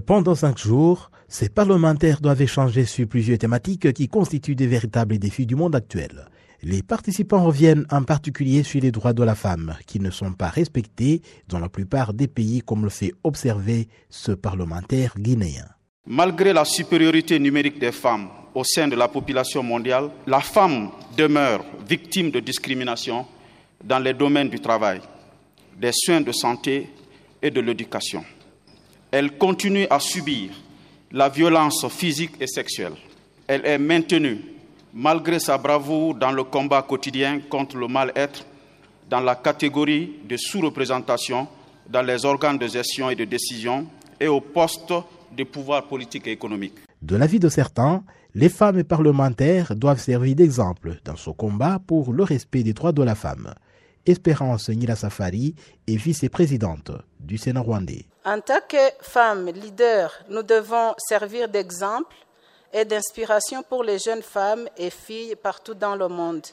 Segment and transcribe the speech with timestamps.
[0.00, 5.46] Pendant cinq jours, ces parlementaires doivent échanger sur plusieurs thématiques qui constituent des véritables défis
[5.46, 6.26] du monde actuel.
[6.62, 10.48] Les participants reviennent en particulier sur les droits de la femme, qui ne sont pas
[10.48, 15.66] respectés dans la plupart des pays, comme le fait observer ce parlementaire guinéen.
[16.06, 21.64] Malgré la supériorité numérique des femmes au sein de la population mondiale, la femme demeure
[21.88, 23.26] victime de discrimination
[23.84, 25.00] dans les domaines du travail,
[25.80, 26.88] des soins de santé
[27.42, 28.24] et de l'éducation.
[29.16, 30.50] Elle continue à subir
[31.12, 32.94] la violence physique et sexuelle.
[33.46, 34.40] Elle est maintenue,
[34.92, 38.44] malgré sa bravoure dans le combat quotidien contre le mal-être,
[39.08, 41.46] dans la catégorie de sous-représentation
[41.88, 43.86] dans les organes de gestion et de décision
[44.18, 44.92] et au poste
[45.30, 46.74] de pouvoir politique et économique.
[47.00, 48.02] De l'avis de certains,
[48.34, 53.04] les femmes parlementaires doivent servir d'exemple dans ce combat pour le respect des droits de
[53.04, 53.54] la femme.
[54.06, 55.54] Espérance Nila Safari
[55.86, 56.90] est vice-présidente
[58.24, 62.16] En tant que femmes leaders, nous devons servir d'exemple
[62.72, 66.46] et d'inspiration pour les jeunes femmes et filles partout dans le monde.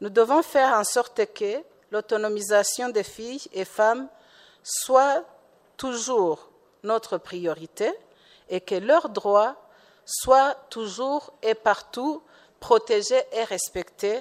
[0.00, 4.08] Nous devons faire en sorte que l'autonomisation des filles et femmes
[4.62, 5.24] soit
[5.76, 6.48] toujours
[6.82, 7.92] notre priorité
[8.48, 9.56] et que leurs droits
[10.04, 12.22] soient toujours et partout
[12.60, 14.20] protégés et respectés,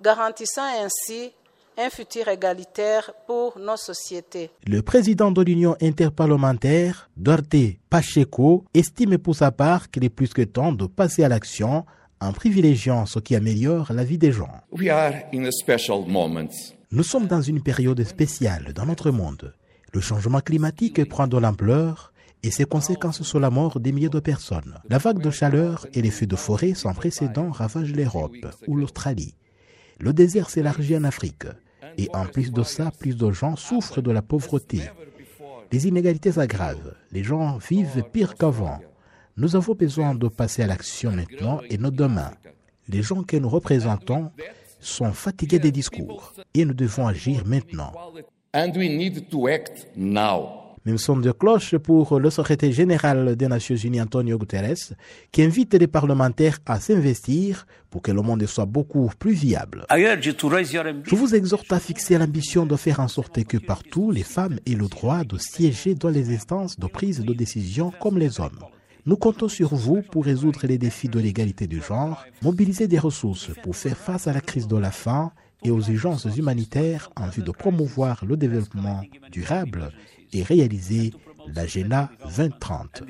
[0.00, 1.32] garantissant ainsi
[1.78, 4.50] un futur égalitaire pour nos sociétés.
[4.66, 10.42] Le président de l'Union interparlementaire, Duarte Pacheco, estime pour sa part qu'il est plus que
[10.42, 11.86] temps de passer à l'action
[12.20, 14.50] en privilégiant ce qui améliore la vie des gens.
[16.90, 19.54] Nous sommes dans une période spéciale dans notre monde.
[19.92, 24.20] Le changement climatique prend de l'ampleur et ses conséquences sur la mort des milliers de
[24.20, 24.78] personnes.
[24.88, 28.34] La vague de chaleur et les feux de forêt sans précédent ravagent l'Europe
[28.66, 29.34] ou l'Australie.
[30.00, 31.46] Le désert s'élargit en Afrique.
[31.98, 34.82] Et en plus de ça, plus de gens souffrent de la pauvreté.
[35.70, 36.94] Les inégalités s'aggravent.
[37.12, 38.80] Les gens vivent pire qu'avant.
[39.36, 42.30] Nous avons besoin de passer à l'action maintenant et non demain.
[42.88, 44.30] Les gens que nous représentons
[44.80, 47.92] sont fatigués des discours et nous devons agir maintenant.
[50.88, 54.94] Même son de cloche pour le secrétaire général des Nations Unies, Antonio Guterres,
[55.30, 59.84] qui invite les parlementaires à s'investir pour que le monde soit beaucoup plus viable.
[59.90, 64.76] Je vous exhorte à fixer l'ambition de faire en sorte que partout, les femmes aient
[64.76, 68.64] le droit de siéger dans les instances de prise de décision comme les hommes.
[69.04, 73.50] Nous comptons sur vous pour résoudre les défis de l'égalité du genre, mobiliser des ressources
[73.62, 75.32] pour faire face à la crise de la faim
[75.64, 79.90] et aux urgences humanitaires en vue de promouvoir le développement durable
[80.32, 81.12] et réaliser
[81.54, 83.02] l'agenda 2030.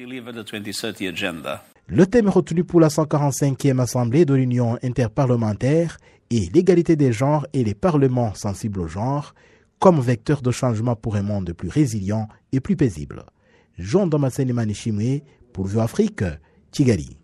[1.91, 5.97] Le thème retenu pour la 145e Assemblée de l'Union interparlementaire
[6.31, 9.35] est l'égalité des genres et les parlements sensibles au genre
[9.79, 13.25] comme vecteur de changement pour un monde plus résilient et plus paisible.
[13.79, 15.23] Jean Damascene Manichimwe
[15.53, 16.25] pour Vue Afrique,
[16.73, 17.17] Tigali.